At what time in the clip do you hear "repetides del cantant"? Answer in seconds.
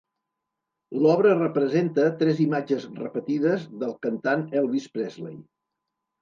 3.03-4.47